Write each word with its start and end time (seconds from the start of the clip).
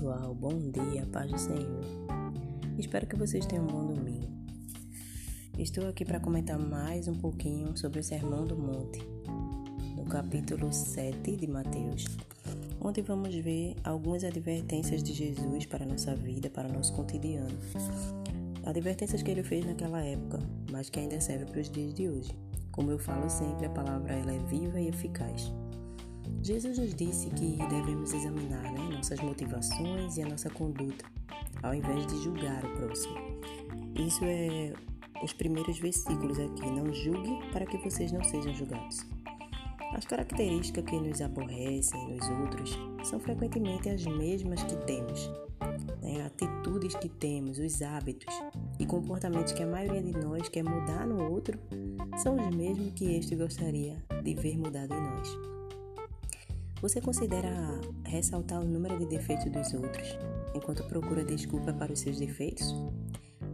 pessoal, 0.00 0.34
bom 0.34 0.58
dia, 0.70 1.06
paz 1.12 1.30
do 1.30 1.38
Senhor. 1.38 1.84
Espero 2.78 3.06
que 3.06 3.16
vocês 3.16 3.44
tenham 3.44 3.64
um 3.64 3.68
bom 3.68 3.84
domingo. 3.84 4.32
Estou 5.58 5.86
aqui 5.86 6.06
para 6.06 6.18
comentar 6.18 6.58
mais 6.58 7.06
um 7.06 7.14
pouquinho 7.14 7.76
sobre 7.76 8.00
o 8.00 8.02
Sermão 8.02 8.46
do 8.46 8.56
Monte, 8.56 8.98
no 9.94 10.06
capítulo 10.06 10.72
7 10.72 11.36
de 11.36 11.46
Mateus, 11.46 12.06
onde 12.80 13.02
vamos 13.02 13.34
ver 13.34 13.76
algumas 13.84 14.24
advertências 14.24 15.02
de 15.02 15.12
Jesus 15.12 15.66
para 15.66 15.84
a 15.84 15.88
nossa 15.88 16.14
vida, 16.16 16.48
para 16.48 16.66
o 16.66 16.72
nosso 16.72 16.94
cotidiano. 16.94 17.58
Advertências 18.64 19.22
que 19.22 19.30
ele 19.30 19.42
fez 19.42 19.66
naquela 19.66 20.02
época, 20.02 20.40
mas 20.72 20.88
que 20.88 20.98
ainda 20.98 21.20
servem 21.20 21.46
para 21.46 21.60
os 21.60 21.68
dias 21.68 21.92
de 21.92 22.08
hoje. 22.08 22.34
Como 22.72 22.90
eu 22.90 22.98
falo 22.98 23.28
sempre, 23.28 23.66
a 23.66 23.70
palavra 23.70 24.14
ela 24.14 24.32
é 24.32 24.38
viva 24.38 24.80
e 24.80 24.88
eficaz. 24.88 25.52
Jesus 26.42 26.78
nos 26.78 26.94
disse 26.94 27.28
que 27.30 27.58
devemos 27.68 28.12
examinar 28.14 28.62
né, 28.72 28.96
nossas 28.96 29.20
motivações 29.20 30.16
e 30.16 30.22
a 30.22 30.26
nossa 30.26 30.48
conduta, 30.48 31.04
ao 31.62 31.74
invés 31.74 32.06
de 32.06 32.22
julgar 32.22 32.64
o 32.64 32.76
próximo. 32.76 33.14
Isso 33.94 34.24
é 34.24 34.72
os 35.22 35.32
primeiros 35.34 35.78
versículos 35.78 36.38
aqui. 36.38 36.70
Não 36.70 36.92
julgue 36.92 37.38
para 37.52 37.66
que 37.66 37.76
vocês 37.78 38.10
não 38.10 38.24
sejam 38.24 38.54
julgados. 38.54 39.06
As 39.92 40.04
características 40.04 40.84
que 40.84 40.98
nos 40.98 41.20
aborrecem 41.20 42.14
nos 42.14 42.28
outros 42.30 42.78
são 43.04 43.20
frequentemente 43.20 43.88
as 43.88 44.04
mesmas 44.06 44.62
que 44.62 44.76
temos. 44.86 45.30
Né? 46.00 46.24
Atitudes 46.24 46.94
que 46.94 47.08
temos, 47.08 47.58
os 47.58 47.82
hábitos 47.82 48.34
e 48.78 48.86
comportamentos 48.86 49.52
que 49.52 49.62
a 49.62 49.66
maioria 49.66 50.02
de 50.02 50.12
nós 50.12 50.48
quer 50.48 50.62
mudar 50.62 51.06
no 51.06 51.30
outro 51.30 51.58
são 52.16 52.36
os 52.36 52.56
mesmos 52.56 52.92
que 52.92 53.16
este 53.16 53.34
gostaria 53.34 53.96
de 54.22 54.34
ver 54.34 54.56
mudado 54.56 54.94
em 54.94 55.00
nós. 55.00 55.59
Você 56.80 57.00
considera 57.00 57.50
ressaltar 58.04 58.60
o 58.60 58.64
número 58.64 58.98
de 58.98 59.06
defeitos 59.06 59.50
dos 59.50 59.74
outros 59.74 60.18
enquanto 60.54 60.84
procura 60.84 61.24
desculpa 61.24 61.72
para 61.72 61.92
os 61.92 62.00
seus 62.00 62.18
defeitos? 62.18 62.74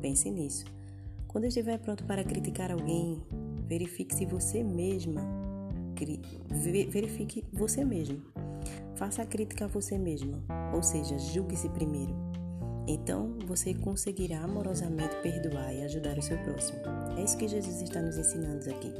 Pense 0.00 0.30
nisso. 0.30 0.64
Quando 1.26 1.44
estiver 1.44 1.78
pronto 1.78 2.04
para 2.04 2.22
criticar 2.22 2.70
alguém, 2.70 3.20
verifique 3.66 4.14
se 4.14 4.24
você 4.24 4.62
mesma 4.62 5.22
verifique 6.90 7.44
você 7.52 7.84
mesmo. 7.84 8.22
Faça 8.96 9.22
a 9.22 9.26
crítica 9.26 9.64
a 9.64 9.68
você 9.68 9.98
mesma, 9.98 10.42
ou 10.72 10.82
seja, 10.82 11.18
julgue-se 11.18 11.68
primeiro. 11.70 12.14
Então 12.86 13.36
você 13.46 13.74
conseguirá 13.74 14.40
amorosamente 14.40 15.16
perdoar 15.16 15.74
e 15.74 15.82
ajudar 15.82 16.16
o 16.18 16.22
seu 16.22 16.38
próximo. 16.38 16.78
É 17.16 17.24
isso 17.24 17.36
que 17.36 17.48
Jesus 17.48 17.82
está 17.82 18.00
nos 18.00 18.16
ensinando 18.16 18.70
aqui. 18.70 18.92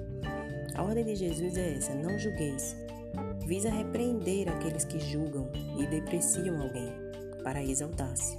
A 0.75 0.83
ordem 0.83 1.05
de 1.05 1.15
Jesus 1.15 1.57
é 1.57 1.77
essa: 1.77 1.95
não 1.95 2.19
julgueis, 2.19 2.77
visa 3.47 3.71
repreender 3.71 4.49
aqueles 4.49 4.85
que 4.85 4.99
julgam 4.99 5.49
e 5.79 5.87
depreciam 5.87 6.61
alguém 6.61 6.93
para 7.45 7.63
exaltar-se. 7.65 8.37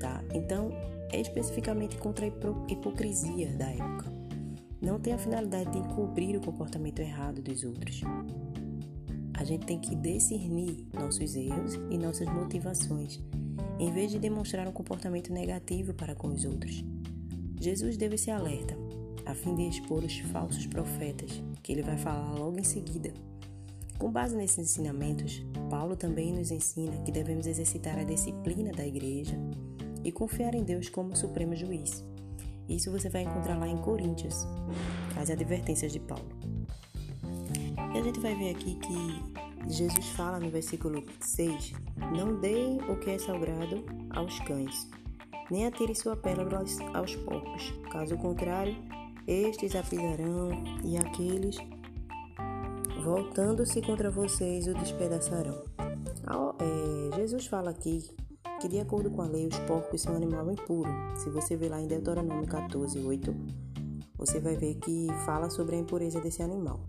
Tá? 0.00 0.24
Então, 0.32 0.70
é 1.12 1.20
especificamente 1.20 1.98
contra 1.98 2.24
a 2.24 2.28
hipocrisia 2.72 3.52
da 3.52 3.70
época. 3.70 4.12
Não 4.80 4.98
tem 4.98 5.12
a 5.12 5.18
finalidade 5.18 5.70
de 5.70 5.78
encobrir 5.78 6.36
o 6.36 6.40
comportamento 6.40 7.00
errado 7.00 7.42
dos 7.42 7.64
outros. 7.64 8.00
A 9.34 9.44
gente 9.44 9.66
tem 9.66 9.78
que 9.78 9.94
discernir 9.94 10.86
nossos 10.92 11.36
erros 11.36 11.74
e 11.90 11.98
nossas 11.98 12.28
motivações, 12.28 13.20
em 13.78 13.92
vez 13.92 14.10
de 14.10 14.18
demonstrar 14.18 14.66
um 14.66 14.72
comportamento 14.72 15.32
negativo 15.32 15.92
para 15.92 16.14
com 16.14 16.28
os 16.28 16.44
outros. 16.44 16.82
Jesus 17.60 17.96
deve 17.96 18.16
ser 18.16 18.30
alerta, 18.30 18.74
a 19.26 19.34
fim 19.34 19.54
de 19.54 19.68
expor 19.68 20.02
os 20.02 20.18
falsos 20.18 20.66
profetas, 20.66 21.42
que 21.62 21.72
ele 21.72 21.82
vai 21.82 21.96
falar 21.96 22.32
logo 22.34 22.58
em 22.58 22.64
seguida. 22.64 23.12
Com 23.98 24.10
base 24.10 24.36
nesses 24.36 24.58
ensinamentos, 24.58 25.44
Paulo 25.70 25.96
também 25.96 26.32
nos 26.32 26.50
ensina 26.50 26.96
que 27.04 27.12
devemos 27.12 27.46
exercitar 27.46 27.98
a 27.98 28.04
disciplina 28.04 28.72
da 28.72 28.86
igreja 28.86 29.38
e 30.04 30.12
confiar 30.12 30.54
em 30.54 30.62
Deus 30.62 30.88
como 30.88 31.16
supremo 31.16 31.54
juiz. 31.54 32.04
Isso 32.68 32.90
você 32.90 33.08
vai 33.08 33.22
encontrar 33.22 33.58
lá 33.58 33.68
em 33.68 33.76
Coríntios, 33.78 34.46
as 35.20 35.30
advertências 35.30 35.92
de 35.92 36.00
Paulo. 36.00 36.28
E 37.94 37.98
a 37.98 38.02
gente 38.02 38.20
vai 38.20 38.34
ver 38.34 38.50
aqui 38.50 38.76
que 38.76 39.72
Jesus 39.72 40.08
fala 40.10 40.40
no 40.40 40.50
versículo 40.50 41.04
6: 41.20 41.72
Não 42.16 42.40
deem 42.40 42.78
o 42.90 42.96
que 42.96 43.10
é 43.10 43.18
sagrado 43.18 43.84
aos 44.10 44.38
cães, 44.40 44.88
nem 45.50 45.66
atire 45.66 45.94
sua 45.94 46.16
pérola 46.16 46.58
aos, 46.58 46.80
aos 46.94 47.14
porcos. 47.16 47.72
Caso 47.90 48.16
contrário, 48.16 48.76
estes 49.26 49.74
a 49.76 49.82
pisarão 49.82 50.50
e 50.82 50.96
aqueles 50.96 51.56
Voltando-se 53.04 53.82
contra 53.82 54.10
vocês, 54.10 54.66
o 54.66 54.72
despedaçarão. 54.72 55.62
É, 56.58 57.16
Jesus 57.16 57.44
fala 57.44 57.68
aqui 57.68 58.02
que, 58.58 58.66
de 58.66 58.80
acordo 58.80 59.10
com 59.10 59.20
a 59.20 59.26
lei, 59.26 59.46
os 59.46 59.58
porcos 59.58 60.00
são 60.00 60.14
um 60.14 60.16
animal 60.16 60.50
impuro. 60.50 60.90
Se 61.14 61.28
você 61.28 61.54
ver 61.54 61.68
lá 61.68 61.78
em 61.78 61.86
Deuteronômio 61.86 62.46
14, 62.46 62.98
8, 62.98 63.36
você 64.16 64.40
vai 64.40 64.56
ver 64.56 64.76
que 64.76 65.08
fala 65.26 65.50
sobre 65.50 65.76
a 65.76 65.78
impureza 65.78 66.18
desse 66.18 66.42
animal. 66.42 66.80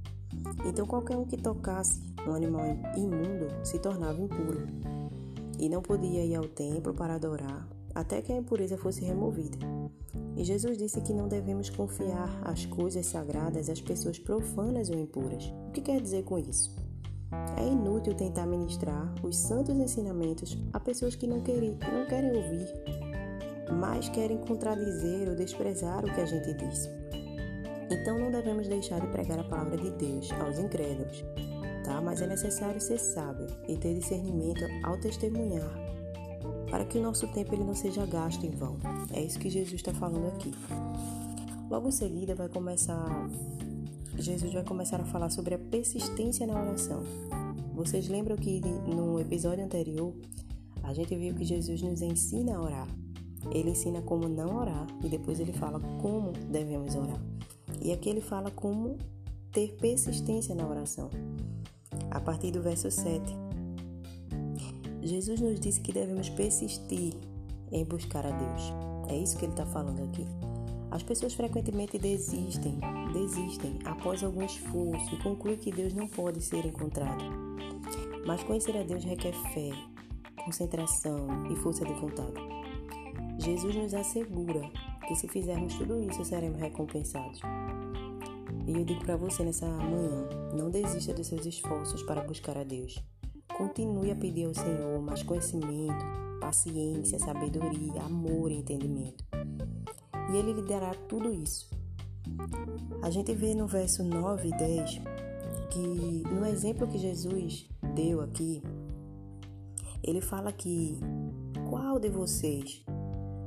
Então, 0.65 0.85
qualquer 0.85 1.17
um 1.17 1.25
que 1.25 1.35
tocasse 1.35 2.01
um 2.25 2.33
animal 2.33 2.63
imundo 2.95 3.49
se 3.65 3.77
tornava 3.77 4.21
impuro 4.21 4.65
e 5.59 5.67
não 5.67 5.81
podia 5.81 6.23
ir 6.23 6.35
ao 6.35 6.47
templo 6.47 6.93
para 6.93 7.15
adorar 7.15 7.67
até 7.93 8.21
que 8.21 8.31
a 8.31 8.37
impureza 8.37 8.77
fosse 8.77 9.03
removida. 9.03 9.57
E 10.35 10.43
Jesus 10.43 10.77
disse 10.77 10.99
que 11.01 11.13
não 11.13 11.27
devemos 11.27 11.69
confiar 11.69 12.29
as 12.43 12.65
coisas 12.65 13.05
sagradas 13.05 13.69
às 13.69 13.79
pessoas 13.79 14.19
profanas 14.19 14.89
ou 14.89 14.99
impuras. 14.99 15.45
O 15.67 15.71
que 15.71 15.81
quer 15.81 16.01
dizer 16.01 16.23
com 16.23 16.37
isso? 16.37 16.75
É 17.57 17.65
inútil 17.65 18.13
tentar 18.13 18.45
ministrar 18.45 19.13
os 19.23 19.37
santos 19.37 19.77
ensinamentos 19.77 20.57
a 20.73 20.79
pessoas 20.79 21.15
que 21.15 21.27
não 21.27 21.41
querem, 21.41 21.77
não 21.91 22.05
querem 22.05 22.35
ouvir, 22.35 22.67
mas 23.79 24.09
querem 24.09 24.37
contradizer 24.37 25.29
ou 25.29 25.35
desprezar 25.35 26.03
o 26.03 26.13
que 26.13 26.21
a 26.21 26.25
gente 26.25 26.53
diz. 26.53 26.89
Então 27.89 28.19
não 28.19 28.31
devemos 28.31 28.67
deixar 28.67 28.99
de 28.99 29.07
pregar 29.07 29.39
a 29.39 29.43
palavra 29.43 29.77
de 29.77 29.91
Deus 29.91 30.31
aos 30.33 30.59
incrédulos, 30.59 31.23
tá? 31.83 32.01
Mas 32.01 32.21
é 32.21 32.27
necessário 32.27 32.81
ser 32.81 32.99
sábio 32.99 33.47
e 33.67 33.77
ter 33.77 33.93
discernimento 33.93 34.63
ao 34.83 34.99
testemunhar 34.99 35.84
para 36.75 36.83
que 36.83 36.97
o 36.97 37.01
nosso 37.01 37.25
tempo 37.29 37.55
ele 37.55 37.63
não 37.63 37.73
seja 37.73 38.05
gasto 38.05 38.45
em 38.45 38.49
vão. 38.49 38.75
É 39.13 39.23
isso 39.23 39.39
que 39.39 39.49
Jesus 39.49 39.75
está 39.75 39.93
falando 39.93 40.27
aqui. 40.27 40.53
Logo 41.69 41.87
em 41.87 41.91
seguida 41.91 42.35
vai 42.35 42.49
começar 42.49 43.29
Jesus 44.17 44.51
vai 44.51 44.61
começar 44.61 44.99
a 44.99 45.05
falar 45.05 45.29
sobre 45.29 45.55
a 45.55 45.57
persistência 45.57 46.45
na 46.45 46.61
oração. 46.61 47.01
Vocês 47.73 48.09
lembram 48.09 48.35
que 48.35 48.59
no 48.93 49.21
episódio 49.21 49.63
anterior 49.63 50.13
a 50.83 50.93
gente 50.93 51.15
viu 51.15 51.33
que 51.33 51.45
Jesus 51.45 51.81
nos 51.81 52.01
ensina 52.01 52.57
a 52.57 52.61
orar. 52.61 52.87
Ele 53.51 53.69
ensina 53.69 54.01
como 54.01 54.27
não 54.27 54.57
orar 54.57 54.85
e 55.01 55.07
depois 55.07 55.39
ele 55.39 55.53
fala 55.53 55.79
como 56.01 56.33
devemos 56.51 56.93
orar. 56.93 57.21
E 57.81 57.93
aqui 57.93 58.09
ele 58.09 58.19
fala 58.19 58.51
como 58.51 58.97
ter 59.49 59.77
persistência 59.77 60.53
na 60.53 60.67
oração. 60.67 61.09
A 62.11 62.19
partir 62.19 62.51
do 62.51 62.61
verso 62.61 62.91
7. 62.91 63.44
Jesus 65.05 65.39
nos 65.39 65.59
disse 65.59 65.81
que 65.81 65.93
devemos 65.93 66.29
persistir 66.29 67.13
em 67.71 67.85
buscar 67.85 68.25
a 68.25 68.31
Deus. 68.31 68.73
É 69.07 69.15
isso 69.15 69.37
que 69.37 69.45
ele 69.45 69.53
está 69.53 69.65
falando 69.67 70.03
aqui. 70.03 70.25
As 70.89 71.03
pessoas 71.03 71.35
frequentemente 71.35 71.99
desistem, 71.99 72.79
desistem 73.13 73.77
após 73.85 74.23
algum 74.23 74.43
esforço 74.43 75.13
e 75.13 75.21
concluem 75.21 75.57
que 75.57 75.71
Deus 75.71 75.93
não 75.93 76.07
pode 76.07 76.41
ser 76.41 76.65
encontrado. 76.65 77.23
Mas 78.25 78.41
conhecer 78.43 78.75
a 78.75 78.81
Deus 78.81 79.03
requer 79.03 79.33
fé, 79.53 79.69
concentração 80.43 81.51
e 81.51 81.55
força 81.57 81.85
de 81.85 81.93
vontade. 81.93 82.41
Jesus 83.37 83.75
nos 83.75 83.93
assegura 83.93 84.71
que 85.07 85.15
se 85.15 85.27
fizermos 85.27 85.75
tudo 85.75 86.01
isso 86.01 86.25
seremos 86.25 86.59
recompensados. 86.59 87.41
E 88.65 88.71
eu 88.71 88.83
digo 88.83 89.05
para 89.05 89.17
você 89.17 89.43
nessa 89.43 89.67
manhã: 89.67 90.27
não 90.55 90.71
desista 90.71 91.13
dos 91.13 91.27
seus 91.27 91.45
esforços 91.45 92.01
para 92.01 92.21
buscar 92.21 92.57
a 92.57 92.63
Deus. 92.63 93.03
Continue 93.57 94.11
a 94.11 94.15
pedir 94.15 94.45
ao 94.45 94.53
Senhor 94.53 95.01
mais 95.01 95.23
conhecimento, 95.23 96.05
paciência, 96.41 97.17
sabedoria, 97.17 98.01
amor 98.01 98.51
e 98.51 98.55
entendimento. 98.55 99.23
E 100.31 100.37
Ele 100.37 100.53
lhe 100.53 100.67
dará 100.67 100.93
tudo 101.07 101.33
isso. 101.33 101.69
A 103.01 103.09
gente 103.09 103.33
vê 103.33 103.53
no 103.53 103.67
verso 103.67 104.03
9 104.03 104.49
e 104.49 104.57
10 104.57 105.01
que, 105.71 106.23
no 106.29 106.45
exemplo 106.45 106.87
que 106.87 106.97
Jesus 106.97 107.69
deu 107.93 108.21
aqui, 108.21 108.61
ele 110.03 110.21
fala 110.21 110.51
que 110.51 110.99
qual 111.69 111.99
de 111.99 112.09
vocês, 112.09 112.83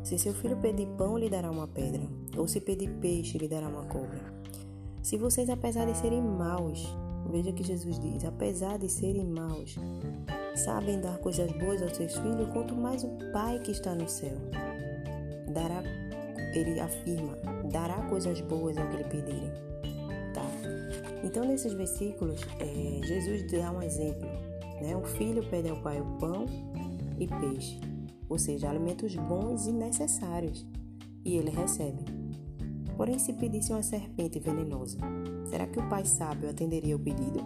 se 0.02 0.18
seu 0.18 0.32
filho 0.34 0.56
pedir 0.56 0.86
pão, 0.96 1.16
lhe 1.16 1.28
dará 1.28 1.50
uma 1.50 1.68
pedra, 1.68 2.02
ou 2.36 2.48
se 2.48 2.60
pedir 2.60 2.90
peixe, 2.98 3.38
lhe 3.38 3.48
dará 3.48 3.68
uma 3.68 3.84
cobra? 3.84 4.20
Se 5.02 5.16
vocês, 5.16 5.48
apesar 5.48 5.86
de 5.86 5.96
serem 5.96 6.22
maus, 6.22 6.86
Veja 7.30 7.52
que 7.52 7.62
Jesus 7.62 7.98
diz: 7.98 8.24
apesar 8.24 8.78
de 8.78 8.88
serem 8.88 9.26
maus, 9.26 9.76
sabem 10.56 11.00
dar 11.00 11.18
coisas 11.18 11.50
boas 11.52 11.82
aos 11.82 11.96
seus 11.96 12.14
filhos, 12.14 12.50
quanto 12.52 12.74
mais 12.74 13.04
o 13.04 13.10
Pai 13.32 13.58
que 13.58 13.70
está 13.70 13.94
no 13.94 14.08
céu 14.08 14.36
dará, 15.48 15.82
ele 16.54 16.78
afirma, 16.80 17.36
dará 17.70 18.02
coisas 18.08 18.40
boas 18.42 18.76
ao 18.76 18.86
que 18.88 18.96
lhe 18.96 19.04
pedirem. 19.04 19.50
Tá? 20.34 20.44
Então, 21.24 21.44
nesses 21.44 21.72
versículos, 21.72 22.40
é, 22.60 23.06
Jesus 23.06 23.50
dá 23.50 23.70
um 23.72 23.82
exemplo. 23.82 24.28
Né? 24.80 24.96
O 24.96 25.02
filho 25.02 25.42
pede 25.48 25.68
ao 25.68 25.80
pai 25.82 26.00
o 26.00 26.18
pão 26.18 26.46
e 27.18 27.26
peixe, 27.26 27.80
ou 28.28 28.38
seja, 28.38 28.70
alimentos 28.70 29.14
bons 29.16 29.66
e 29.66 29.72
necessários, 29.72 30.66
e 31.24 31.36
ele 31.36 31.50
recebe. 31.50 32.04
Porém, 32.96 33.18
se 33.18 33.32
pedisse 33.32 33.72
uma 33.72 33.82
serpente 33.82 34.38
venenosa, 34.38 34.98
será 35.48 35.66
que 35.66 35.78
o 35.78 35.88
Pai 35.88 36.04
sábio 36.04 36.48
atenderia 36.48 36.96
o 36.96 36.98
pedido? 36.98 37.40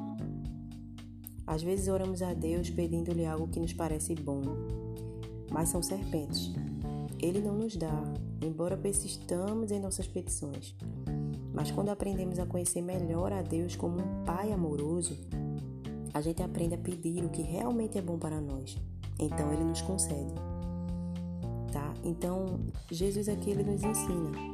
Às 1.47 1.63
vezes 1.63 1.89
oramos 1.89 2.23
a 2.23 2.33
Deus 2.35 2.71
pedindo-lhe 2.71 3.27
algo 3.27 3.49
que 3.49 3.61
nos 3.61 3.73
parece 3.73 4.15
bom, 4.15 4.43
mas 5.51 5.69
são 5.69 5.83
serpentes. 5.83 6.53
Ele 7.21 7.41
não 7.41 7.57
nos 7.57 7.77
dá, 7.77 8.03
embora 8.41 8.77
persistamos 8.77 9.71
em 9.71 9.81
nossas 9.81 10.07
petições. 10.07 10.75
Mas 11.53 11.71
quando 11.71 11.91
aprendemos 11.91 12.39
a 12.39 12.47
conhecer 12.47 12.81
melhor 12.81 13.33
a 13.33 13.43
Deus 13.43 13.77
como 13.77 13.99
um 13.99 14.25
Pai 14.25 14.53
amoroso, 14.53 15.17
a 16.15 16.21
gente 16.21 16.43
aprende 16.43 16.75
a 16.75 16.79
pedir 16.79 17.25
o 17.25 17.29
que 17.29 17.43
realmente 17.43 17.99
é 17.99 18.03
bom 18.03 18.19
para 18.19 18.41
nós. 18.41 18.77
Então 19.19 19.53
ele 19.53 19.65
nos 19.65 19.83
concede. 19.83 20.33
Tá? 21.73 21.93
Então, 22.05 22.61
Jesus 22.91 23.29
aqui 23.29 23.51
ele 23.51 23.63
nos 23.63 23.83
ensina. 23.83 24.52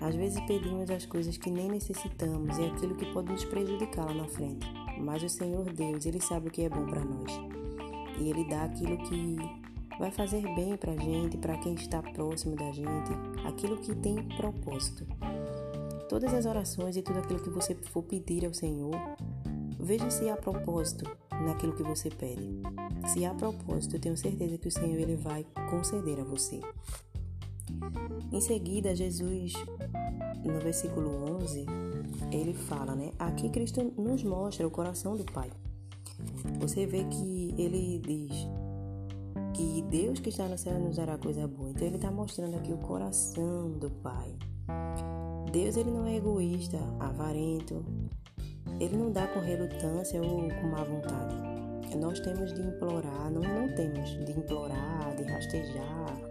Às 0.00 0.14
vezes 0.14 0.40
pedimos 0.46 0.90
as 0.90 1.06
coisas 1.06 1.36
que 1.36 1.50
nem 1.50 1.68
necessitamos 1.70 2.58
e 2.58 2.64
aquilo 2.64 2.94
que 2.94 3.06
pode 3.12 3.32
nos 3.32 3.44
prejudicar 3.44 4.06
lá 4.06 4.14
na 4.14 4.28
frente. 4.28 4.66
Mas 4.98 5.22
o 5.22 5.28
Senhor 5.28 5.64
Deus, 5.72 6.04
ele 6.06 6.20
sabe 6.20 6.48
o 6.48 6.50
que 6.50 6.62
é 6.62 6.68
bom 6.68 6.84
para 6.86 7.04
nós. 7.04 7.32
E 8.18 8.28
ele 8.28 8.44
dá 8.48 8.64
aquilo 8.64 8.96
que 8.98 9.36
vai 9.98 10.10
fazer 10.10 10.42
bem 10.54 10.76
para 10.76 10.92
a 10.92 10.96
gente, 10.96 11.36
para 11.38 11.56
quem 11.58 11.74
está 11.74 12.02
próximo 12.02 12.56
da 12.56 12.70
gente, 12.72 13.10
aquilo 13.46 13.76
que 13.78 13.94
tem 13.94 14.16
propósito. 14.36 15.06
Todas 16.08 16.34
as 16.34 16.46
orações 16.46 16.96
e 16.96 17.02
tudo 17.02 17.20
aquilo 17.20 17.40
que 17.40 17.50
você 17.50 17.74
for 17.74 18.02
pedir 18.02 18.44
ao 18.44 18.54
Senhor, 18.54 18.94
veja 19.80 20.10
se 20.10 20.28
há 20.28 20.36
propósito 20.36 21.04
naquilo 21.44 21.74
que 21.74 21.82
você 21.82 22.10
pede. 22.10 22.48
Se 23.08 23.24
há 23.24 23.34
propósito, 23.34 23.96
eu 23.96 24.00
tenho 24.00 24.16
certeza 24.16 24.58
que 24.58 24.68
o 24.68 24.72
Senhor 24.72 24.98
ele 24.98 25.16
vai 25.16 25.44
conceder 25.70 26.20
a 26.20 26.24
você. 26.24 26.60
Em 28.32 28.40
seguida, 28.40 28.94
Jesus, 28.94 29.52
no 30.44 30.58
versículo 30.60 31.38
11, 31.40 31.66
ele 32.32 32.52
fala, 32.52 32.94
né? 32.94 33.12
Aqui 33.18 33.48
Cristo 33.48 33.92
nos 33.96 34.22
mostra 34.22 34.66
o 34.66 34.70
coração 34.70 35.16
do 35.16 35.24
Pai. 35.24 35.50
Você 36.60 36.86
vê 36.86 37.04
que 37.04 37.54
ele 37.56 37.98
diz: 37.98 38.48
que 39.54 39.82
Deus 39.82 40.18
que 40.18 40.30
está 40.30 40.48
no 40.48 40.58
céu 40.58 40.78
nos 40.78 40.96
dará 40.96 41.16
coisa 41.16 41.46
boa. 41.46 41.70
Então 41.70 41.86
ele 41.86 41.96
está 41.96 42.10
mostrando 42.10 42.56
aqui 42.56 42.72
o 42.72 42.78
coração 42.78 43.70
do 43.70 43.90
Pai. 43.90 44.34
Deus 45.52 45.76
ele 45.76 45.90
não 45.90 46.06
é 46.06 46.16
egoísta, 46.16 46.78
avarento. 46.98 47.84
Ele 48.80 48.96
não 48.96 49.12
dá 49.12 49.28
com 49.28 49.38
relutância 49.38 50.20
ou 50.20 50.48
com 50.48 50.66
má 50.66 50.82
vontade. 50.82 51.36
Nós 51.96 52.18
temos 52.18 52.52
de 52.52 52.60
implorar, 52.60 53.30
não, 53.30 53.40
não 53.40 53.72
temos 53.76 54.10
de 54.24 54.32
implorar, 54.32 55.14
de 55.16 55.22
rastejar 55.22 56.23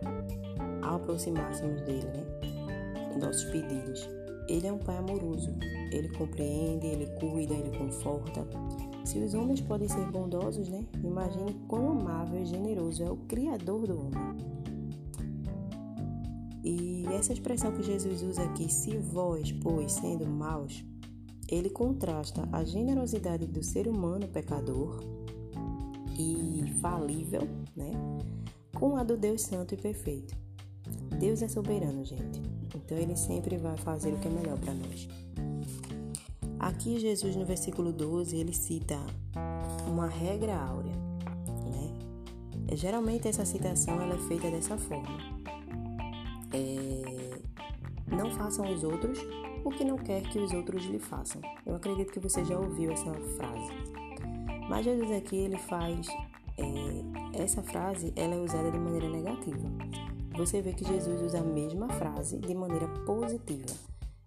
ao 0.94 1.02
aproximarmos 1.02 1.82
dele, 1.82 2.06
né? 2.06 3.18
Nossos 3.20 3.44
pedidos. 3.46 4.08
Ele 4.48 4.68
é 4.68 4.74
um 4.74 4.78
pai 4.78 4.98
amoroso. 4.98 5.54
Ele 5.92 6.10
compreende, 6.10 6.88
ele 6.88 7.06
cuida, 7.20 7.54
ele 7.54 7.78
conforta. 7.78 8.46
Se 9.06 9.20
os 9.20 9.34
homens 9.34 9.62
podem 9.62 9.88
ser 9.88 10.06
bondosos, 10.12 10.70
né? 10.70 10.86
Imagine 11.04 11.54
quão 11.68 11.92
amável 11.92 12.42
e 12.42 12.46
generoso 12.46 13.04
é 13.04 13.10
o 13.10 13.18
Criador 13.18 13.88
do 13.88 14.00
homem. 14.00 14.54
E 16.64 17.06
essa 17.14 17.34
expressão 17.34 17.72
que 17.74 17.84
Jesus 17.84 18.24
usa 18.24 18.44
aqui, 18.44 18.72
se 18.72 18.98
vós, 18.98 19.52
pois, 19.52 19.92
sendo 19.94 20.26
maus, 20.26 20.84
ele 21.50 21.70
contrasta 21.70 22.48
a 22.52 22.64
generosidade 22.64 23.46
do 23.46 23.62
ser 23.62 23.88
humano 23.88 24.28
pecador 24.28 25.04
e 26.18 26.74
falível, 26.82 27.42
né? 27.76 27.92
Com 28.76 28.96
a 28.96 29.04
do 29.04 29.18
Deus 29.18 29.42
santo 29.42 29.74
e 29.74 29.78
perfeito. 29.78 30.44
Deus 31.24 31.42
é 31.42 31.48
soberano, 31.48 32.04
gente. 32.04 32.42
Então 32.76 32.98
ele 32.98 33.16
sempre 33.16 33.56
vai 33.56 33.78
fazer 33.78 34.12
o 34.12 34.20
que 34.20 34.28
é 34.28 34.30
melhor 34.30 34.60
para 34.60 34.74
nós. 34.74 35.08
Aqui 36.60 37.00
Jesus 37.00 37.38
no 37.38 37.46
versículo 37.46 37.94
12 37.94 38.36
ele 38.36 38.52
cita 38.52 39.00
uma 39.88 40.06
regra 40.06 40.54
áurea, 40.54 40.92
né? 40.92 41.94
É, 42.68 42.76
geralmente 42.76 43.26
essa 43.26 43.46
citação 43.46 44.02
ela 44.02 44.16
é 44.16 44.28
feita 44.28 44.52
dessa 44.52 44.78
forma: 44.78 45.18
é, 46.52 47.40
não 48.14 48.30
façam 48.32 48.70
os 48.70 48.84
outros 48.84 49.18
o 49.64 49.70
que 49.72 49.86
não 49.86 49.98
quer 49.98 50.24
que 50.24 50.40
os 50.40 50.52
outros 50.52 50.84
lhe 50.84 51.00
façam. 51.00 51.42
Eu 51.66 51.76
acredito 51.76 52.12
que 52.12 52.20
você 52.20 52.44
já 52.44 52.60
ouviu 52.60 52.92
essa 52.92 53.14
frase. 53.38 53.72
Mas 54.68 54.84
Jesus 54.84 55.10
aqui 55.10 55.38
ele 55.38 55.58
faz 55.58 56.06
é, 56.58 57.42
essa 57.42 57.64
frase 57.64 58.12
ela 58.14 58.36
é 58.36 58.42
usada 58.42 58.70
de 58.70 58.78
maneira 58.78 59.08
negativa. 59.08 59.93
Você 60.36 60.62
vê 60.62 60.74
que 60.74 60.84
Jesus 60.84 61.22
usa 61.22 61.40
a 61.40 61.44
mesma 61.44 61.90
frase 61.90 62.40
de 62.40 62.56
maneira 62.56 62.88
positiva. 63.06 63.74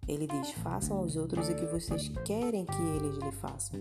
Ele 0.07 0.25
diz: 0.25 0.51
façam 0.51 0.97
aos 0.97 1.17
outros 1.17 1.49
o 1.49 1.55
que 1.55 1.65
vocês 1.65 2.07
querem 2.23 2.65
que 2.65 2.81
eles 2.81 3.17
lhe 3.17 3.31
façam. 3.33 3.77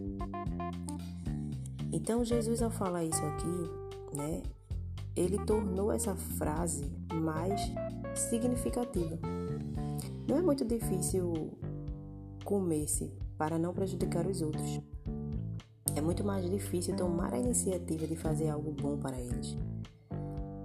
Então, 1.92 2.24
Jesus, 2.24 2.60
ao 2.62 2.70
falar 2.70 3.04
isso 3.04 3.24
aqui, 3.24 4.16
né, 4.16 4.42
ele 5.14 5.38
tornou 5.38 5.92
essa 5.92 6.16
frase 6.16 6.92
mais 7.14 7.60
significativa. 8.14 9.18
Não 10.28 10.36
é 10.36 10.42
muito 10.42 10.64
difícil 10.64 11.56
comer-se 12.44 13.12
para 13.38 13.56
não 13.58 13.72
prejudicar 13.72 14.26
os 14.26 14.42
outros. 14.42 14.80
É 15.94 16.00
muito 16.00 16.24
mais 16.24 16.48
difícil 16.50 16.96
tomar 16.96 17.32
a 17.32 17.38
iniciativa 17.38 18.06
de 18.06 18.16
fazer 18.16 18.50
algo 18.50 18.72
bom 18.72 18.98
para 18.98 19.18
eles. 19.18 19.56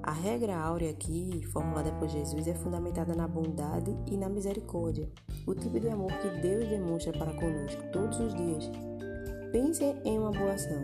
A 0.03 0.11
regra 0.11 0.57
áurea 0.57 0.89
aqui, 0.89 1.41
formulada 1.53 1.91
por 1.91 2.07
Jesus, 2.09 2.47
é 2.47 2.55
fundamentada 2.55 3.13
na 3.13 3.27
bondade 3.27 3.95
e 4.07 4.17
na 4.17 4.27
misericórdia, 4.27 5.07
o 5.45 5.53
tipo 5.53 5.79
de 5.79 5.89
amor 5.89 6.11
que 6.13 6.41
Deus 6.41 6.67
demonstra 6.67 7.13
para 7.13 7.33
conosco 7.33 7.83
todos 7.93 8.19
os 8.19 8.33
dias. 8.33 8.71
Pense 9.51 9.83
em 10.03 10.17
uma 10.17 10.31
boa 10.31 10.53
ação 10.53 10.83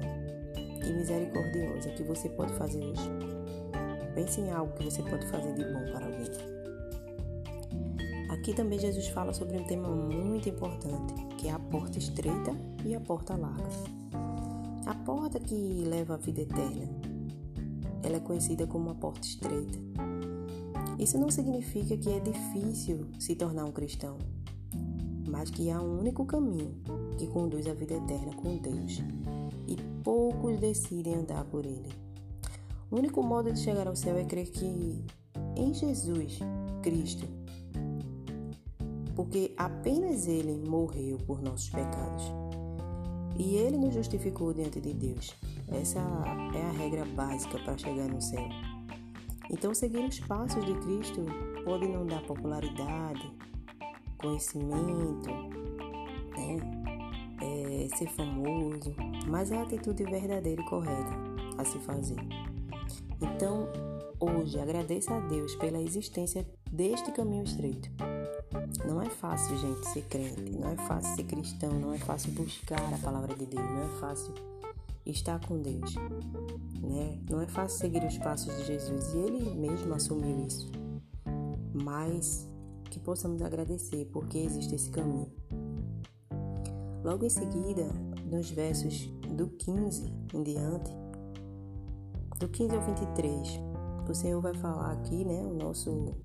e 0.86 0.94
misericordiosa 0.94 1.90
que 1.90 2.04
você 2.04 2.30
pode 2.30 2.54
fazer 2.54 2.84
hoje. 2.84 3.10
Pense 4.14 4.40
em 4.40 4.52
algo 4.52 4.74
que 4.74 4.84
você 4.84 5.02
pode 5.02 5.26
fazer 5.28 5.54
de 5.56 5.64
bom 5.64 5.92
para 5.92 6.06
alguém. 6.06 6.58
Aqui 8.30 8.54
também 8.54 8.78
Jesus 8.78 9.08
fala 9.08 9.34
sobre 9.34 9.58
um 9.58 9.64
tema 9.64 9.90
muito 9.90 10.48
importante, 10.48 11.14
que 11.38 11.48
é 11.48 11.52
a 11.52 11.60
porta 11.60 11.98
estreita 11.98 12.56
e 12.86 12.94
a 12.94 13.00
porta 13.00 13.36
larga. 13.36 13.68
A 14.86 14.94
porta 14.94 15.40
que 15.40 15.56
leva 15.56 16.14
à 16.14 16.18
vida 16.18 16.42
eterna 16.42 17.07
ela 18.08 18.18
é 18.18 18.20
conhecida 18.20 18.66
como 18.66 18.86
uma 18.86 18.96
porta 18.96 19.28
estreita. 19.28 19.78
Isso 20.98 21.18
não 21.18 21.30
significa 21.30 21.96
que 21.98 22.10
é 22.10 22.20
difícil 22.20 23.06
se 23.20 23.36
tornar 23.36 23.66
um 23.66 23.72
cristão, 23.72 24.18
mas 25.28 25.50
que 25.50 25.70
há 25.70 25.80
um 25.82 26.00
único 26.00 26.26
caminho 26.26 26.74
que 27.18 27.28
conduz 27.28 27.68
à 27.68 27.74
vida 27.74 27.96
eterna 27.96 28.34
com 28.34 28.58
Deus 28.58 29.04
e 29.68 29.76
poucos 30.04 30.60
decidem 30.60 31.16
andar 31.16 31.44
por 31.46 31.66
ele. 31.66 31.90
O 32.90 32.96
único 32.96 33.22
modo 33.22 33.52
de 33.52 33.60
chegar 33.60 33.88
ao 33.88 33.96
céu 33.96 34.18
é 34.18 34.24
crer 34.24 34.50
que 34.50 35.04
em 35.56 35.74
Jesus 35.74 36.40
Cristo, 36.82 37.28
porque 39.16 39.54
apenas 39.58 40.28
Ele 40.28 40.64
morreu 40.68 41.18
por 41.18 41.42
nossos 41.42 41.70
pecados 41.70 42.24
e 43.38 43.56
Ele 43.56 43.78
nos 43.78 43.94
justificou 43.94 44.54
diante 44.54 44.80
de 44.80 44.94
Deus. 44.94 45.36
Essa 45.72 46.00
é 46.00 46.62
a 46.62 46.72
regra 46.72 47.06
básica 47.06 47.60
para 47.60 47.78
chegar 47.78 48.08
no 48.08 48.22
céu. 48.22 48.48
Então, 49.50 49.74
seguir 49.74 50.06
os 50.06 50.20
passos 50.22 50.64
de 50.66 50.74
Cristo 50.82 51.26
pode 51.64 51.88
não 51.88 52.06
dar 52.06 52.22
popularidade, 52.24 53.32
conhecimento, 54.18 55.30
né? 56.38 56.58
É, 57.42 57.98
ser 57.98 58.08
famoso, 58.10 58.94
mas 59.28 59.52
é 59.52 59.58
a 59.58 59.62
atitude 59.62 60.04
verdadeira 60.04 60.62
e 60.62 60.66
correta 60.66 61.12
a 61.58 61.64
se 61.64 61.78
fazer. 61.80 62.18
Então, 63.22 63.70
hoje, 64.20 64.60
agradeça 64.60 65.16
a 65.16 65.20
Deus 65.20 65.56
pela 65.56 65.82
existência 65.82 66.46
deste 66.72 67.12
caminho 67.12 67.44
estreito. 67.44 67.90
Não 68.86 69.02
é 69.02 69.10
fácil, 69.10 69.58
gente, 69.58 69.88
ser 69.90 70.04
crente, 70.04 70.52
não 70.52 70.70
é 70.70 70.76
fácil 70.76 71.16
ser 71.16 71.24
cristão, 71.24 71.74
não 71.74 71.94
é 71.94 71.98
fácil 71.98 72.32
buscar 72.32 72.94
a 72.94 72.98
palavra 72.98 73.36
de 73.36 73.46
Deus, 73.46 73.66
não 73.66 73.84
é 73.84 74.00
fácil 74.00 74.34
estar 75.12 75.40
com 75.46 75.62
Deus, 75.62 75.96
né? 76.82 77.20
Não 77.30 77.42
é 77.42 77.48
fácil 77.48 77.80
seguir 77.80 78.04
os 78.06 78.18
passos 78.18 78.56
de 78.58 78.66
Jesus 78.66 79.14
e 79.14 79.18
ele 79.18 79.56
mesmo 79.56 79.94
assumiu 79.94 80.46
isso. 80.46 80.72
Mas 81.74 82.50
que 82.90 83.00
possamos 83.00 83.42
agradecer 83.42 84.06
porque 84.12 84.38
existe 84.38 84.76
esse 84.76 84.90
caminho. 84.90 85.32
Logo 87.04 87.26
em 87.26 87.30
seguida, 87.30 87.86
nos 88.26 88.50
versos 88.50 89.08
do 89.36 89.48
15 89.48 90.14
em 90.34 90.44
diante, 90.44 90.92
do 92.40 92.48
15 92.48 92.76
ao 92.76 92.82
23, 92.82 93.60
o 94.10 94.14
Senhor 94.14 94.42
vai 94.42 94.54
falar 94.54 94.92
aqui, 94.92 95.24
né, 95.26 95.42
o 95.42 95.54
nosso 95.54 96.16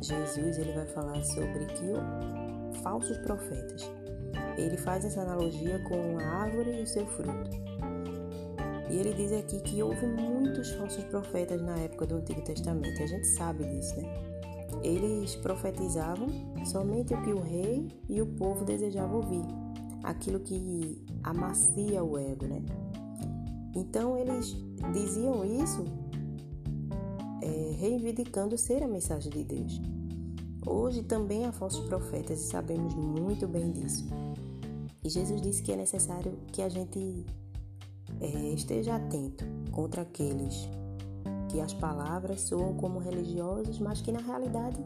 Jesus 0.00 0.58
ele 0.58 0.72
vai 0.72 0.86
falar 0.86 1.22
sobre 1.24 1.66
que 1.66 2.78
falsos 2.82 3.16
profetas. 3.18 3.90
Ele 4.56 4.76
faz 4.76 5.04
essa 5.04 5.22
analogia 5.22 5.78
com 5.80 6.18
a 6.18 6.22
árvore 6.22 6.78
e 6.78 6.82
o 6.82 6.86
seu 6.86 7.06
fruto. 7.06 7.50
E 8.90 8.96
ele 8.96 9.12
diz 9.12 9.32
aqui 9.32 9.60
que 9.60 9.82
houve 9.82 10.06
muitos 10.06 10.70
falsos 10.72 11.04
profetas 11.04 11.60
na 11.60 11.76
época 11.78 12.06
do 12.06 12.16
Antigo 12.16 12.40
Testamento, 12.42 12.98
e 13.00 13.02
a 13.02 13.06
gente 13.06 13.26
sabe 13.26 13.64
disso, 13.64 13.96
né? 13.96 14.38
Eles 14.82 15.34
profetizavam 15.36 16.28
somente 16.64 17.12
o 17.12 17.22
que 17.22 17.32
o 17.32 17.40
rei 17.40 17.88
e 18.08 18.22
o 18.22 18.26
povo 18.26 18.64
desejavam 18.64 19.16
ouvir, 19.16 19.44
aquilo 20.02 20.40
que 20.40 21.04
amacia 21.22 22.02
o 22.02 22.16
ego, 22.16 22.46
né? 22.46 22.62
Então 23.74 24.16
eles 24.16 24.56
diziam 24.92 25.44
isso 25.44 25.84
é, 27.42 27.76
reivindicando 27.76 28.56
ser 28.56 28.82
a 28.82 28.88
mensagem 28.88 29.30
de 29.30 29.44
Deus. 29.44 29.80
Hoje 30.66 31.02
também 31.02 31.44
há 31.44 31.52
falsos 31.52 31.86
profetas 31.88 32.40
e 32.40 32.44
sabemos 32.48 32.94
muito 32.94 33.46
bem 33.46 33.70
disso. 33.70 34.06
E 35.04 35.08
Jesus 35.08 35.40
disse 35.40 35.62
que 35.62 35.72
é 35.72 35.76
necessário 35.76 36.32
que 36.52 36.60
a 36.60 36.68
gente 36.68 37.24
é, 38.20 38.26
esteja 38.54 38.96
atento 38.96 39.44
contra 39.70 40.02
aqueles 40.02 40.68
que 41.48 41.60
as 41.60 41.72
palavras 41.72 42.42
soam 42.42 42.74
como 42.74 42.98
religiosas, 42.98 43.78
mas 43.78 44.00
que 44.00 44.12
na 44.12 44.20
realidade 44.20 44.78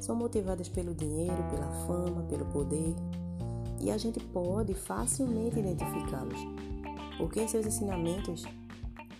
são 0.00 0.16
motivadas 0.16 0.68
pelo 0.68 0.94
dinheiro, 0.94 1.42
pela 1.50 1.70
fama, 1.86 2.22
pelo 2.24 2.46
poder. 2.46 2.94
E 3.80 3.90
a 3.90 3.96
gente 3.96 4.18
pode 4.20 4.74
facilmente 4.74 5.58
identificá-los, 5.58 6.38
porque 7.16 7.46
seus 7.46 7.66
ensinamentos 7.66 8.44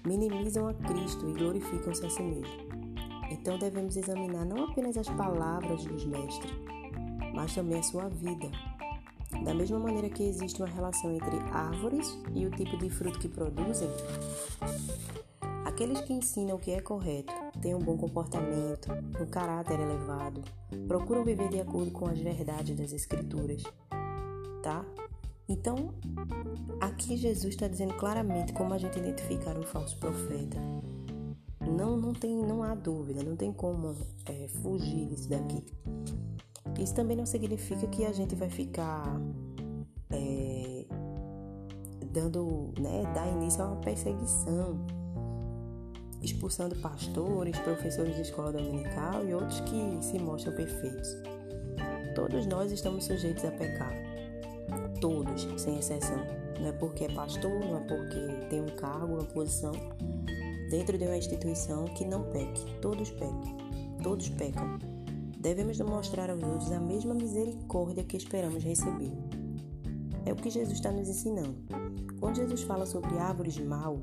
minimizam 0.05 0.67
a 0.67 0.75
Cristo 0.75 1.29
e 1.29 1.35
glorificam-se 1.35 2.05
a 2.05 2.11
si 2.11 2.23
mesmo. 2.23 2.69
Então 3.31 3.59
devemos 3.59 3.97
examinar 3.97 4.45
não 4.45 4.65
apenas 4.65 4.97
as 4.97 5.09
palavras 5.11 5.85
dos 5.85 6.05
mestres, 6.05 6.53
mas 7.35 7.55
também 7.55 7.79
a 7.79 7.83
sua 7.83 8.09
vida. 8.09 8.51
Da 9.45 9.55
mesma 9.55 9.79
maneira 9.79 10.09
que 10.09 10.23
existe 10.23 10.61
uma 10.63 10.69
relação 10.69 11.13
entre 11.13 11.37
árvores 11.53 12.19
e 12.35 12.47
o 12.47 12.51
tipo 12.51 12.77
de 12.79 12.89
fruto 12.89 13.19
que 13.19 13.29
produzem, 13.29 13.89
aqueles 15.65 16.01
que 16.01 16.13
ensinam 16.13 16.57
o 16.57 16.59
que 16.59 16.71
é 16.71 16.81
correto, 16.81 17.33
têm 17.61 17.75
um 17.75 17.79
bom 17.79 17.97
comportamento, 17.97 18.89
um 19.21 19.27
caráter 19.27 19.79
elevado, 19.79 20.43
procuram 20.87 21.25
viver 21.25 21.49
de 21.49 21.61
acordo 21.61 21.91
com 21.91 22.07
as 22.07 22.19
verdades 22.19 22.77
das 22.77 22.93
Escrituras, 22.93 23.63
tá? 24.63 24.85
Então, 25.49 25.95
aqui 26.81 27.17
Jesus 27.17 27.55
está 27.55 27.69
dizendo 27.69 27.95
claramente 27.95 28.53
como 28.53 28.75
a 28.75 28.79
gente 28.79 28.99
identificar 28.99 29.57
um 29.57 29.63
falso 29.63 29.97
profeta. 29.99 30.59
Não, 31.61 31.97
não, 31.97 32.13
tem, 32.13 32.37
não 32.37 32.63
há 32.63 32.75
dúvida, 32.75 33.23
não 33.23 33.37
tem 33.37 33.53
como 33.53 33.95
é, 34.27 34.49
fugir 34.49 35.07
disso 35.07 35.29
daqui. 35.29 35.65
Isso 36.79 36.95
também 36.95 37.17
não 37.17 37.27
significa 37.27 37.87
que 37.87 38.05
a 38.05 38.13
gente 38.13 38.35
vai 38.35 38.49
ficar 38.49 39.21
é, 40.11 40.85
dando, 42.13 42.73
né, 42.79 43.03
dar 43.15 43.29
início 43.29 43.63
a 43.63 43.67
uma 43.67 43.77
perseguição, 43.77 44.79
expulsando 46.23 46.75
pastores, 46.77 47.57
professores 47.59 48.17
de 48.17 48.23
escola 48.23 48.53
dominical 48.53 49.25
e 49.25 49.35
outros 49.35 49.61
que 49.61 49.99
se 50.03 50.19
mostram 50.19 50.55
perfeitos. 50.55 51.17
Todos 52.15 52.47
nós 52.47 52.73
estamos 52.73 53.05
sujeitos 53.05 53.45
a 53.45 53.51
pecar. 53.51 53.93
Todos, 55.01 55.47
sem 55.57 55.79
exceção. 55.79 56.19
Não 56.61 56.69
é 56.69 56.73
porque 56.73 57.05
é 57.05 57.09
pastor, 57.09 57.61
não 57.61 57.77
é 57.77 57.81
porque 57.81 58.47
tem 58.51 58.61
um 58.61 58.67
cargo, 58.67 59.15
uma 59.15 59.25
posição 59.25 59.73
dentro 60.71 60.99
de 60.99 61.05
uma 61.05 61.17
instituição 61.17 61.85
que 61.85 62.05
não 62.05 62.25
peque. 62.25 62.65
Todos 62.81 63.11
pequem. 63.11 63.57
Todos 64.03 64.29
pecam. 64.31 64.79
Devemos 65.41 65.79
demonstrar 65.79 66.31
aos 66.31 66.43
outros 66.43 66.73
a 66.73 66.81
mesma 66.81 67.15
misericórdia 67.15 68.03
que 68.03 68.17
esperamos 68.17 68.65
receber. 68.65 69.13
É 70.27 70.33
o 70.33 70.37
que 70.37 70.51
Jesus 70.51 70.75
está 70.75 70.91
nos 70.91 71.09
ensinando. 71.09 71.57
Quando 72.19 72.37
Jesus 72.37 72.63
fala 72.63 72.85
sobre 72.85 73.17
árvores 73.19 73.55
de 73.55 73.63
mal, 73.63 74.01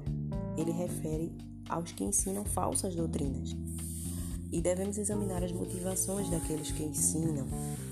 ele 0.57 0.71
refere 0.71 1.35
aos 1.67 1.91
que 1.91 2.05
ensinam 2.05 2.45
falsas 2.45 2.95
doutrinas. 2.95 3.53
E 4.49 4.61
devemos 4.61 4.97
examinar 4.97 5.43
as 5.43 5.51
motivações 5.51 6.29
daqueles 6.29 6.71
que 6.71 6.83
ensinam, 6.83 7.45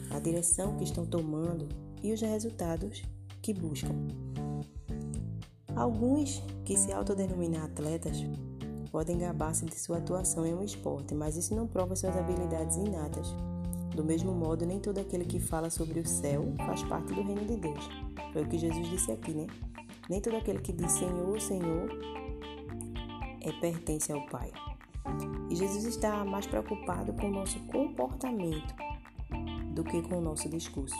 a 0.09 0.19
direção 0.19 0.77
que 0.77 0.85
estão 0.85 1.05
tomando 1.05 1.67
e 2.01 2.13
os 2.13 2.21
resultados 2.21 3.03
que 3.41 3.53
buscam. 3.53 3.93
Alguns 5.75 6.41
que 6.63 6.77
se 6.77 6.93
autodenominam 6.93 7.65
atletas 7.65 8.17
podem 8.93 9.17
gabar-se 9.17 9.65
de 9.65 9.73
sua 9.73 9.97
atuação 9.97 10.45
em 10.45 10.53
um 10.53 10.63
esporte, 10.63 11.15
mas 11.15 11.35
isso 11.35 11.55
não 11.55 11.65
prova 11.65 11.95
suas 11.95 12.15
habilidades 12.15 12.77
inatas. 12.77 13.27
Do 13.95 14.03
mesmo 14.03 14.31
modo, 14.31 14.67
nem 14.67 14.79
todo 14.79 14.99
aquele 14.99 15.25
que 15.25 15.39
fala 15.39 15.71
sobre 15.71 15.99
o 15.99 16.07
céu 16.07 16.53
faz 16.59 16.83
parte 16.83 17.11
do 17.11 17.23
reino 17.23 17.43
de 17.43 17.57
Deus. 17.57 17.89
Foi 18.31 18.43
o 18.43 18.47
que 18.47 18.59
Jesus 18.59 18.87
disse 18.91 19.11
aqui, 19.11 19.31
né? 19.31 19.47
Nem 20.07 20.21
todo 20.21 20.37
aquele 20.37 20.59
que 20.59 20.71
diz 20.71 20.91
Senhor, 20.91 21.41
Senhor 21.41 21.89
é 23.41 23.51
pertence 23.53 24.11
ao 24.11 24.23
Pai. 24.27 24.51
E 25.49 25.55
Jesus 25.55 25.85
está 25.85 26.23
mais 26.23 26.45
preocupado 26.45 27.13
com 27.13 27.29
o 27.29 27.31
nosso 27.31 27.59
comportamento 27.61 28.75
do 29.73 29.83
que 29.83 30.03
com 30.03 30.19
o 30.19 30.21
nosso 30.21 30.47
discurso. 30.47 30.95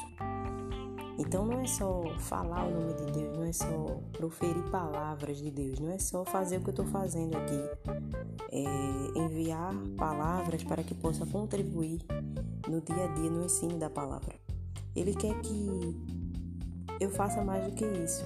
Então 1.17 1.45
não 1.45 1.59
é 1.59 1.67
só 1.67 2.03
falar 2.19 2.65
o 2.65 2.71
nome 2.71 2.93
de 2.93 3.11
Deus, 3.11 3.37
não 3.37 3.43
é 3.43 3.53
só 3.53 3.99
proferir 4.13 4.63
palavras 4.71 5.37
de 5.37 5.51
Deus, 5.51 5.79
não 5.79 5.91
é 5.91 5.99
só 5.99 6.25
fazer 6.25 6.57
o 6.57 6.61
que 6.61 6.69
eu 6.69 6.71
estou 6.71 6.85
fazendo 6.87 7.35
aqui, 7.37 7.59
é 8.51 9.19
enviar 9.19 9.75
palavras 9.97 10.63
para 10.63 10.83
que 10.83 10.95
possa 10.95 11.25
contribuir 11.25 12.01
no 12.67 12.81
dia 12.81 13.05
a 13.05 13.07
dia 13.13 13.29
no 13.29 13.45
ensino 13.45 13.77
da 13.77 13.89
palavra. 13.89 14.35
Ele 14.95 15.13
quer 15.13 15.39
que 15.41 15.95
eu 16.99 17.09
faça 17.09 17.43
mais 17.43 17.65
do 17.65 17.73
que 17.73 17.85
isso. 17.85 18.23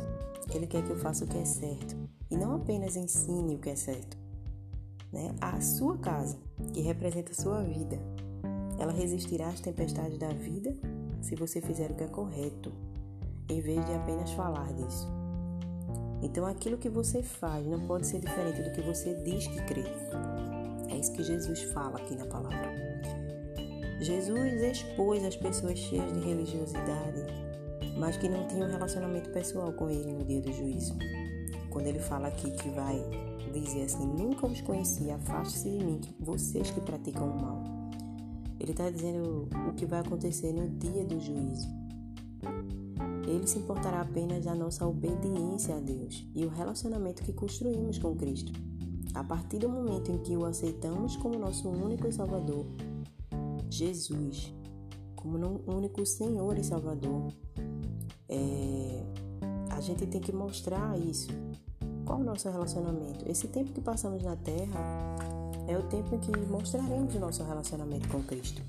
Ele 0.53 0.67
quer 0.67 0.83
que 0.83 0.91
eu 0.91 0.97
faça 0.97 1.25
o 1.25 1.27
que 1.27 1.37
é 1.37 1.45
certo 1.45 1.95
e 2.29 2.37
não 2.37 2.55
apenas 2.55 2.95
ensine 2.95 3.55
o 3.55 3.59
que 3.59 3.69
é 3.69 3.75
certo. 3.75 4.17
Né? 5.11 5.33
A 5.41 5.59
sua 5.61 5.97
casa, 5.97 6.37
que 6.73 6.81
representa 6.81 7.31
a 7.31 7.35
sua 7.35 7.61
vida, 7.63 7.99
ela 8.77 8.91
resistirá 8.91 9.47
às 9.47 9.59
tempestades 9.59 10.17
da 10.17 10.29
vida 10.29 10.73
se 11.21 11.35
você 11.35 11.61
fizer 11.61 11.91
o 11.91 11.95
que 11.95 12.03
é 12.03 12.07
correto, 12.07 12.71
em 13.49 13.61
vez 13.61 13.85
de 13.85 13.93
apenas 13.93 14.31
falar 14.31 14.71
disso. 14.73 15.07
Então, 16.21 16.45
aquilo 16.45 16.77
que 16.77 16.89
você 16.89 17.21
faz 17.21 17.65
não 17.65 17.79
pode 17.81 18.07
ser 18.07 18.19
diferente 18.19 18.61
do 18.61 18.71
que 18.71 18.81
você 18.81 19.13
diz 19.23 19.47
que 19.47 19.61
crê. 19.63 19.83
É 20.89 20.97
isso 20.97 21.13
que 21.13 21.23
Jesus 21.23 21.61
fala 21.73 21.97
aqui 21.97 22.15
na 22.15 22.25
palavra. 22.25 22.75
Jesus 23.99 24.61
expôs 24.61 25.23
as 25.23 25.35
pessoas 25.35 25.77
cheias 25.77 26.11
de 26.13 26.19
religiosidade, 26.19 27.25
mas 27.97 28.17
que 28.17 28.29
não 28.29 28.47
tinham 28.47 28.69
relacionamento 28.69 29.29
pessoal 29.31 29.71
com 29.73 29.89
ele 29.89 30.11
no 30.11 30.23
dia 30.23 30.41
do 30.41 30.51
juízo. 30.53 30.95
Quando 31.69 31.87
ele 31.87 31.99
fala 31.99 32.27
aqui 32.27 32.51
que 32.51 32.69
vai 32.69 32.99
dizer 33.53 33.83
assim: 33.83 34.05
Nunca 34.05 34.47
os 34.47 34.61
conheci, 34.61 35.09
afaste-se 35.11 35.69
de 35.69 35.83
mim, 35.83 36.01
vocês 36.19 36.69
que 36.71 36.81
praticam 36.81 37.29
o 37.29 37.41
mal. 37.41 37.76
Ele 38.59 38.71
está 38.71 38.89
dizendo 38.89 39.47
o 39.69 39.73
que 39.73 39.85
vai 39.85 39.99
acontecer 39.99 40.51
no 40.51 40.67
dia 40.69 41.05
do 41.05 41.19
juízo. 41.19 41.67
Ele 43.27 43.45
se 43.45 43.59
importará 43.59 44.01
apenas 44.01 44.45
da 44.45 44.55
nossa 44.55 44.87
obediência 44.87 45.75
a 45.75 45.79
Deus 45.79 46.25
e 46.33 46.45
o 46.45 46.49
relacionamento 46.49 47.23
que 47.23 47.33
construímos 47.33 47.97
com 47.99 48.15
Cristo. 48.15 48.53
A 49.13 49.23
partir 49.23 49.59
do 49.59 49.67
momento 49.67 50.11
em 50.11 50.17
que 50.19 50.35
o 50.37 50.45
aceitamos 50.45 51.17
como 51.17 51.37
nosso 51.37 51.67
único 51.67 52.11
Salvador, 52.11 52.65
Jesus, 53.69 54.53
como 55.15 55.61
único 55.67 56.05
Senhor 56.05 56.57
e 56.57 56.63
Salvador, 56.63 57.33
é, 58.29 59.03
a 59.71 59.81
gente 59.81 60.05
tem 60.05 60.21
que 60.21 60.31
mostrar 60.31 60.97
isso. 60.97 61.27
Qual 62.05 62.19
o 62.19 62.23
nosso 62.23 62.49
relacionamento? 62.49 63.29
Esse 63.29 63.47
tempo 63.47 63.73
que 63.73 63.81
passamos 63.81 64.23
na 64.23 64.35
Terra 64.37 64.79
é 65.67 65.77
o 65.77 65.83
tempo 65.83 66.15
em 66.15 66.19
que 66.19 66.31
mostraremos 66.47 67.13
o 67.13 67.19
nosso 67.19 67.43
relacionamento 67.43 68.07
com 68.07 68.23
Cristo. 68.23 68.61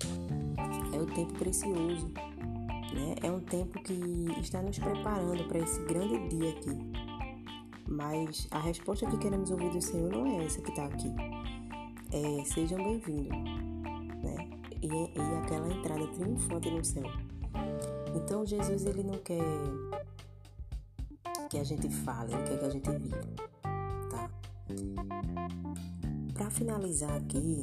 É 0.93 0.99
o 0.99 1.07
tempo 1.07 1.33
precioso, 1.35 2.09
né? 2.93 3.15
É 3.23 3.31
um 3.31 3.41
tempo 3.41 3.81
que 3.83 4.27
está 4.41 4.61
nos 4.61 4.79
preparando 4.79 5.47
para 5.47 5.59
esse 5.59 5.81
grande 5.85 6.29
dia 6.29 6.51
aqui. 6.51 6.77
Mas 7.87 8.49
a 8.51 8.59
resposta 8.59 9.07
que 9.07 9.17
queremos 9.17 9.51
ouvir 9.51 9.71
do 9.71 9.81
Senhor 9.81 10.11
não 10.11 10.27
é 10.27 10.45
essa 10.45 10.61
que 10.61 10.71
está 10.71 10.87
aqui. 10.87 11.11
É, 12.13 12.45
sejam 12.45 12.79
bem-vindos, 12.83 13.29
né? 13.29 14.51
E, 14.83 14.89
e 14.89 15.37
aquela 15.43 15.73
entrada 15.73 16.07
triunfante 16.09 16.71
no 16.71 16.85
céu. 16.85 17.11
Então 18.15 18.45
Jesus 18.45 18.85
ele 18.85 19.05
não 19.05 19.19
quer 19.19 19.43
que 21.49 21.59
a 21.59 21.65
gente 21.65 21.89
fale, 21.89 22.35
ele 22.35 22.43
quer 22.43 22.59
que 22.59 22.65
a 22.65 22.71
gente 22.71 22.91
viva, 22.91 23.48
finalizar 26.59 27.15
aqui, 27.15 27.61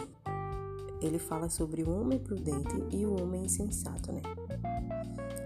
ele 1.02 1.20
fala 1.20 1.50
sobre 1.50 1.84
o 1.84 1.90
homem 1.92 2.18
prudente 2.18 2.82
e 2.92 3.06
o 3.06 3.22
homem 3.22 3.44
insensato, 3.44 4.10
né? 4.12 4.22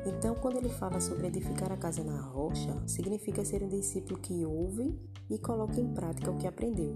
Então, 0.05 0.35
quando 0.35 0.57
ele 0.57 0.69
fala 0.69 0.99
sobre 1.01 1.27
edificar 1.27 1.71
a 1.71 1.77
casa 1.77 2.03
na 2.03 2.21
rocha, 2.21 2.71
significa 2.85 3.43
ser 3.43 3.63
um 3.63 3.67
discípulo 3.67 4.19
que 4.19 4.45
ouve 4.45 4.95
e 5.29 5.37
coloca 5.39 5.81
em 5.81 5.91
prática 5.93 6.29
o 6.29 6.37
que 6.37 6.45
aprendeu. 6.45 6.95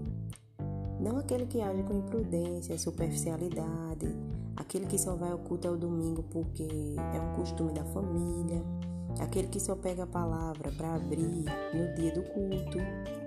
Não 1.00 1.18
aquele 1.18 1.44
que 1.44 1.60
age 1.60 1.82
com 1.82 1.98
imprudência, 1.98 2.78
superficialidade, 2.78 4.16
aquele 4.56 4.86
que 4.86 4.96
só 4.96 5.16
vai 5.16 5.32
ao 5.32 5.38
culto 5.38 5.66
ao 5.66 5.76
domingo 5.76 6.22
porque 6.30 6.68
é 6.96 7.20
um 7.20 7.34
costume 7.34 7.72
da 7.72 7.84
família, 7.84 8.64
aquele 9.20 9.48
que 9.48 9.60
só 9.60 9.74
pega 9.74 10.04
a 10.04 10.06
palavra 10.06 10.70
para 10.72 10.94
abrir 10.94 11.44
no 11.72 11.94
dia 11.94 12.12
do 12.12 12.22
culto, 12.22 12.78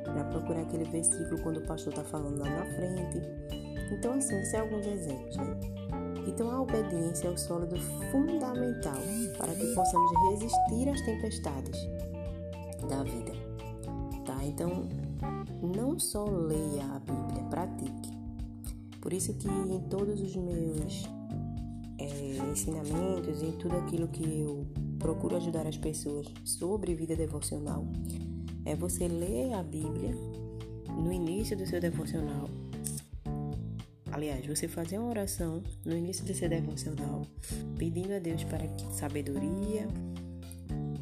para 0.03 0.23
procurar 0.25 0.61
aquele 0.61 0.85
versículo 0.85 1.41
quando 1.41 1.57
o 1.57 1.67
pastor 1.67 1.93
está 1.93 2.03
falando 2.03 2.39
lá 2.39 2.49
na 2.49 2.65
frente. 2.65 3.21
Então, 3.91 4.13
assim, 4.13 4.39
isso 4.41 4.55
é 4.55 4.59
alguns 4.59 4.85
exemplos, 4.85 5.37
né? 5.37 5.57
Então, 6.27 6.51
a 6.51 6.61
obediência 6.61 7.27
é 7.27 7.31
o 7.31 7.37
sólido 7.37 7.77
fundamental 8.11 8.99
para 9.37 9.53
que 9.53 9.65
possamos 9.73 10.11
resistir 10.31 10.89
às 10.89 11.01
tempestades 11.01 11.79
da 12.89 13.03
vida, 13.03 13.31
tá? 14.25 14.43
Então, 14.43 14.87
não 15.61 15.97
só 15.97 16.25
leia 16.25 16.83
a 16.95 16.99
Bíblia, 16.99 17.43
pratique. 17.49 18.17
Por 19.01 19.13
isso 19.13 19.33
que 19.35 19.47
em 19.47 19.79
todos 19.89 20.19
os 20.19 20.35
meus 20.35 21.05
é, 21.97 22.51
ensinamentos, 22.51 23.41
em 23.41 23.53
tudo 23.53 23.77
aquilo 23.77 24.07
que 24.09 24.41
eu 24.41 24.65
procuro 24.97 25.35
ajudar 25.37 25.65
as 25.67 25.77
pessoas 25.77 26.27
sobre 26.43 26.95
vida 26.95 27.15
devocional, 27.15 27.85
é 28.65 28.75
você 28.75 29.07
ler 29.07 29.53
a 29.53 29.63
Bíblia 29.63 30.13
no 30.89 31.11
início 31.11 31.55
do 31.55 31.65
seu 31.65 31.79
devocional. 31.79 32.49
Aliás, 34.11 34.45
você 34.45 34.67
fazer 34.67 34.97
uma 34.97 35.09
oração 35.09 35.61
no 35.85 35.95
início 35.95 36.25
do 36.25 36.33
seu 36.33 36.49
devocional, 36.49 37.21
pedindo 37.77 38.13
a 38.13 38.19
Deus 38.19 38.43
para 38.43 38.67
que 38.67 38.93
sabedoria 38.93 39.87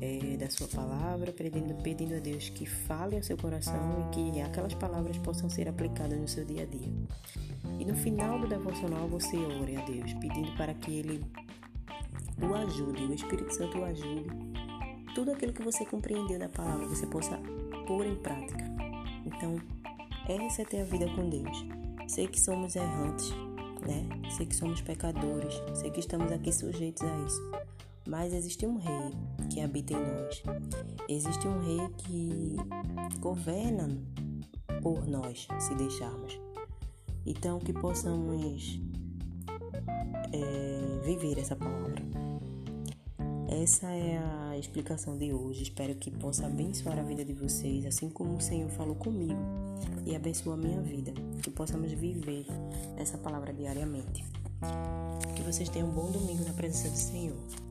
é, 0.02 0.38
da 0.38 0.50
sua 0.50 0.68
palavra, 0.68 1.32
pedindo, 1.32 1.74
pedindo 1.82 2.16
a 2.16 2.20
Deus 2.20 2.50
que 2.50 2.66
fale 2.66 3.16
ao 3.16 3.24
seu 3.24 3.38
coração 3.38 4.10
e 4.12 4.34
que 4.34 4.42
aquelas 4.42 4.74
palavras 4.74 5.18
possam 5.20 5.50
ser 5.50 5.68
aplicadas 5.68 6.20
no 6.20 6.28
seu 6.28 6.44
dia 6.44 6.64
a 6.64 6.66
dia. 6.66 6.92
E 7.80 7.86
no 7.86 7.96
final 7.96 8.40
do 8.40 8.48
devocional 8.48 9.08
você 9.08 9.38
ore 9.38 9.78
a 9.78 9.86
Deus, 9.86 10.14
pedindo 10.16 10.52
para 10.58 10.74
que 10.74 10.92
Ele 10.92 11.24
o 12.42 12.54
ajude, 12.54 13.04
o 13.04 13.14
Espírito 13.14 13.54
Santo 13.54 13.78
o 13.80 13.86
ajude. 13.86 14.28
Tudo 15.14 15.32
aquilo 15.32 15.54
que 15.54 15.64
você 15.64 15.86
compreendeu 15.86 16.38
da 16.38 16.50
palavra, 16.50 16.88
você 16.88 17.08
possa 17.08 17.40
pôr 17.88 18.06
em 18.06 18.16
prática. 18.16 18.66
Então, 19.26 19.56
essa 20.28 20.64
é 20.64 20.66
ter 20.66 20.82
a 20.82 20.86
vida 20.86 21.08
com 21.16 21.30
Deus. 21.30 21.66
Sei 22.08 22.28
que 22.28 22.40
somos 22.40 22.76
errantes, 22.76 23.32
né? 23.86 24.08
Sei 24.36 24.46
que 24.46 24.56
somos 24.56 24.82
pecadores, 24.82 25.54
sei 25.74 25.90
que 25.90 26.00
estamos 26.00 26.32
aqui 26.32 26.52
sujeitos 26.52 27.04
a 27.04 27.26
isso. 27.26 27.52
Mas 28.08 28.34
existe 28.34 28.66
um 28.66 28.78
rei 28.78 29.12
que 29.50 29.62
habita 29.62 29.94
em 29.94 29.98
nós. 29.98 30.44
Existe 31.08 31.48
um 31.48 31.60
rei 31.60 31.90
que 31.98 32.56
governa 33.20 33.90
por 34.82 35.08
nós, 35.08 35.48
se 35.60 35.74
deixarmos. 35.76 36.40
Então, 37.26 37.60
que 37.60 37.74
possamos 37.74 38.80
é, 40.36 41.00
viver 41.04 41.40
essa 41.40 41.56
palavra. 41.56 41.96
Essa 43.48 43.88
é 43.88 44.18
a 44.18 44.58
explicação 44.58 45.18
de 45.18 45.32
hoje. 45.32 45.64
Espero 45.64 45.96
que 45.96 46.12
possa 46.12 46.46
abençoar 46.46 47.00
a 47.00 47.04
vida 47.04 47.24
de 47.24 47.34
vocês, 47.34 47.86
assim 47.86 48.10
como 48.10 48.36
o 48.36 48.42
Senhor 48.42 48.70
falou 48.70 48.96
comigo 48.96 49.40
e 50.06 50.16
abençoa 50.16 50.56
a 50.56 50.58
minha 50.58 50.82
vida. 50.82 51.14
Que 51.42 51.50
possamos 51.50 51.92
viver 51.92 52.46
essa 52.98 53.18
palavra 53.18 53.54
diariamente. 53.54 54.24
Que 55.36 55.42
vocês 55.44 55.70
tenham 55.70 55.90
um 55.90 55.92
bom 55.92 56.12
domingo 56.12 56.44
na 56.44 56.54
presença 56.54 56.90
do 56.90 56.98
Senhor. 56.98 57.65